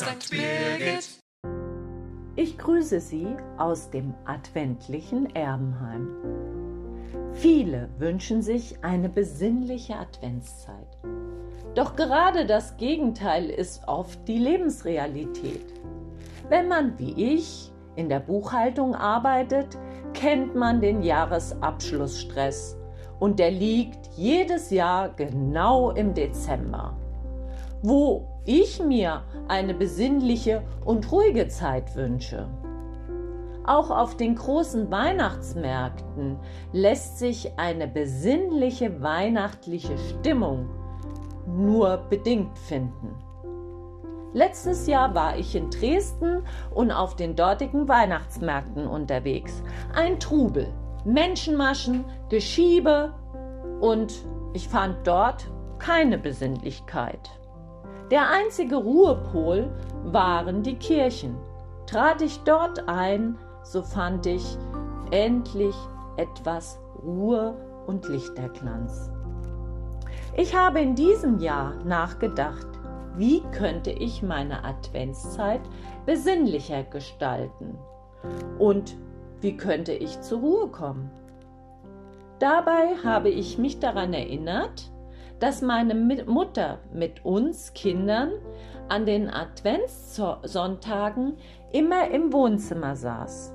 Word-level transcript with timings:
St. 0.00 0.30
Birgit. 0.30 1.20
Ich 2.34 2.56
grüße 2.56 3.00
Sie 3.00 3.36
aus 3.58 3.90
dem 3.90 4.14
adventlichen 4.24 5.34
Erbenheim. 5.36 6.08
Viele 7.34 7.90
wünschen 7.98 8.40
sich 8.40 8.82
eine 8.82 9.10
besinnliche 9.10 9.96
Adventszeit. 9.96 10.86
Doch 11.74 11.96
gerade 11.96 12.46
das 12.46 12.78
Gegenteil 12.78 13.50
ist 13.50 13.86
oft 13.88 14.26
die 14.26 14.38
Lebensrealität. 14.38 15.66
Wenn 16.48 16.66
man 16.66 16.98
wie 16.98 17.34
ich 17.34 17.70
in 17.94 18.08
der 18.08 18.20
Buchhaltung 18.20 18.94
arbeitet, 18.94 19.76
kennt 20.14 20.54
man 20.54 20.80
den 20.80 21.02
Jahresabschlussstress 21.02 22.74
und 23.18 23.38
der 23.38 23.50
liegt 23.50 24.06
jedes 24.16 24.70
Jahr 24.70 25.10
genau 25.10 25.90
im 25.90 26.14
Dezember, 26.14 26.96
wo 27.82 28.29
ich 28.44 28.82
mir 28.82 29.22
eine 29.48 29.74
besinnliche 29.74 30.62
und 30.84 31.10
ruhige 31.12 31.48
Zeit 31.48 31.94
wünsche. 31.96 32.48
Auch 33.64 33.90
auf 33.90 34.16
den 34.16 34.34
großen 34.34 34.90
Weihnachtsmärkten 34.90 36.38
lässt 36.72 37.18
sich 37.18 37.58
eine 37.58 37.86
besinnliche 37.86 39.02
weihnachtliche 39.02 39.96
Stimmung 39.98 40.68
nur 41.46 41.98
bedingt 42.08 42.58
finden. 42.58 43.14
Letztes 44.32 44.86
Jahr 44.86 45.14
war 45.14 45.36
ich 45.36 45.56
in 45.56 45.70
Dresden 45.70 46.44
und 46.72 46.92
auf 46.92 47.16
den 47.16 47.34
dortigen 47.34 47.88
Weihnachtsmärkten 47.88 48.86
unterwegs. 48.86 49.62
Ein 49.94 50.20
Trubel, 50.20 50.72
Menschenmaschen, 51.04 52.04
Geschiebe 52.28 53.12
und 53.80 54.24
ich 54.52 54.68
fand 54.68 55.06
dort 55.06 55.50
keine 55.78 56.18
Besinnlichkeit. 56.18 57.39
Der 58.10 58.28
einzige 58.28 58.76
Ruhepol 58.76 59.70
waren 60.04 60.64
die 60.64 60.74
Kirchen. 60.74 61.36
Trat 61.86 62.20
ich 62.22 62.40
dort 62.40 62.88
ein, 62.88 63.38
so 63.62 63.82
fand 63.82 64.26
ich 64.26 64.58
endlich 65.12 65.74
etwas 66.16 66.80
Ruhe 67.04 67.54
und 67.86 68.08
Lichterglanz. 68.08 69.10
Ich 70.36 70.56
habe 70.56 70.80
in 70.80 70.96
diesem 70.96 71.38
Jahr 71.38 71.74
nachgedacht, 71.84 72.66
wie 73.16 73.42
könnte 73.52 73.90
ich 73.90 74.22
meine 74.22 74.64
Adventszeit 74.64 75.60
besinnlicher 76.04 76.82
gestalten 76.82 77.78
und 78.58 78.96
wie 79.40 79.56
könnte 79.56 79.92
ich 79.92 80.20
zur 80.20 80.40
Ruhe 80.40 80.68
kommen. 80.68 81.10
Dabei 82.40 82.96
habe 83.04 83.28
ich 83.28 83.58
mich 83.58 83.78
daran 83.78 84.12
erinnert, 84.14 84.90
dass 85.40 85.62
meine 85.62 85.94
Mutter 85.94 86.78
mit 86.92 87.24
uns 87.24 87.72
Kindern 87.74 88.32
an 88.88 89.06
den 89.06 89.30
Adventssonntagen 89.30 91.36
immer 91.72 92.10
im 92.10 92.32
Wohnzimmer 92.32 92.94
saß, 92.94 93.52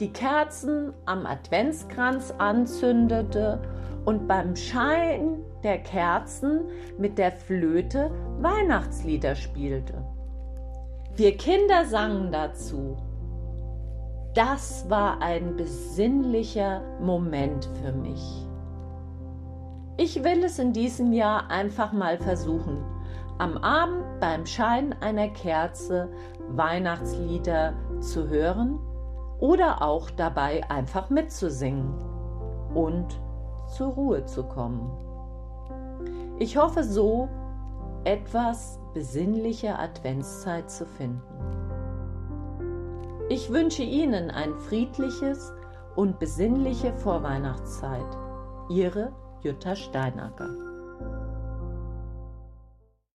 die 0.00 0.12
Kerzen 0.12 0.92
am 1.04 1.26
Adventskranz 1.26 2.34
anzündete 2.38 3.60
und 4.04 4.26
beim 4.26 4.56
Schein 4.56 5.44
der 5.62 5.78
Kerzen 5.78 6.62
mit 6.98 7.18
der 7.18 7.30
Flöte 7.32 8.10
Weihnachtslieder 8.40 9.34
spielte. 9.34 10.04
Wir 11.16 11.36
Kinder 11.36 11.84
sangen 11.86 12.30
dazu. 12.30 12.96
Das 14.34 14.88
war 14.90 15.22
ein 15.22 15.56
besinnlicher 15.56 16.82
Moment 17.00 17.68
für 17.82 17.92
mich. 17.92 18.45
Ich 19.98 20.22
will 20.22 20.44
es 20.44 20.58
in 20.58 20.74
diesem 20.74 21.12
Jahr 21.12 21.50
einfach 21.50 21.92
mal 21.92 22.18
versuchen, 22.18 22.84
am 23.38 23.56
Abend 23.56 24.04
beim 24.20 24.44
Schein 24.44 24.94
einer 25.00 25.28
Kerze 25.28 26.10
Weihnachtslieder 26.48 27.72
zu 28.00 28.28
hören 28.28 28.78
oder 29.40 29.80
auch 29.80 30.10
dabei 30.10 30.68
einfach 30.70 31.08
mitzusingen 31.08 31.94
und 32.74 33.18
zur 33.68 33.88
Ruhe 33.88 34.26
zu 34.26 34.44
kommen. 34.44 34.90
Ich 36.38 36.58
hoffe 36.58 36.84
so, 36.84 37.28
etwas 38.04 38.78
besinnliche 38.92 39.78
Adventszeit 39.78 40.70
zu 40.70 40.84
finden. 40.84 41.22
Ich 43.30 43.50
wünsche 43.50 43.82
Ihnen 43.82 44.30
ein 44.30 44.54
friedliches 44.54 45.52
und 45.96 46.18
besinnliche 46.18 46.92
Vorweihnachtszeit. 46.92 48.06
Ihre 48.68 49.12
Jutta 49.46 49.76
Steinacker 49.76 50.75